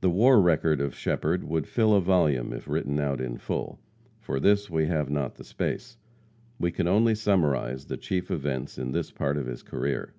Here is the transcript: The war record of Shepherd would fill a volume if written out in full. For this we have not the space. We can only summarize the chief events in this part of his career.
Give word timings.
The 0.00 0.10
war 0.10 0.40
record 0.40 0.80
of 0.80 0.96
Shepherd 0.96 1.44
would 1.44 1.68
fill 1.68 1.94
a 1.94 2.00
volume 2.00 2.52
if 2.52 2.66
written 2.66 2.98
out 2.98 3.20
in 3.20 3.36
full. 3.38 3.78
For 4.18 4.40
this 4.40 4.68
we 4.68 4.86
have 4.86 5.08
not 5.08 5.36
the 5.36 5.44
space. 5.44 5.96
We 6.58 6.72
can 6.72 6.88
only 6.88 7.14
summarize 7.14 7.84
the 7.84 7.96
chief 7.96 8.32
events 8.32 8.78
in 8.78 8.90
this 8.90 9.12
part 9.12 9.36
of 9.36 9.46
his 9.46 9.62
career. 9.62 10.12